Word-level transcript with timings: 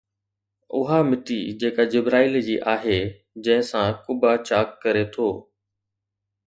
اها 0.77 0.99
مٽي 1.09 1.37
جيڪا 1.59 1.83
جبرائيل 1.93 2.39
جي 2.47 2.57
آهي 2.73 2.99
جنهن 3.49 3.69
سان 3.69 3.87
قبا 4.09 4.31
چاڪ 4.49 4.77
ڪري 4.87 5.05
ٿو 5.15 5.29